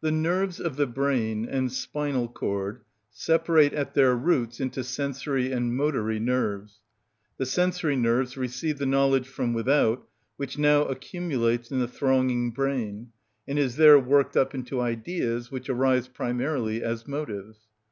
The 0.00 0.10
nerves 0.10 0.58
of 0.58 0.74
the 0.74 0.86
brain 0.88 1.46
and 1.48 1.70
spinal 1.70 2.26
cord 2.26 2.80
separate 3.08 3.72
at 3.72 3.94
their 3.94 4.16
roots 4.16 4.58
into 4.58 4.82
sensory 4.82 5.52
and 5.52 5.72
motory 5.78 6.18
nerves. 6.20 6.80
The 7.36 7.46
sensory 7.46 7.94
nerves 7.94 8.36
receive 8.36 8.78
the 8.78 8.84
knowledge 8.86 9.28
from 9.28 9.54
without, 9.54 10.08
which 10.38 10.58
now 10.58 10.86
accumulates 10.86 11.70
in 11.70 11.78
the 11.78 11.86
thronging 11.86 12.50
brain, 12.50 13.12
and 13.46 13.60
is 13.60 13.76
there 13.76 13.96
worked 14.00 14.36
up 14.36 14.56
into 14.56 14.80
ideas, 14.80 15.52
which 15.52 15.70
arise 15.70 16.08
primarily 16.08 16.82
as 16.82 17.06
motives. 17.06 17.60